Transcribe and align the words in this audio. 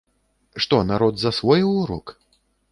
Што 0.65 0.79
народ 0.93 1.15
засвоіў 1.27 1.69
урок? 1.85 2.19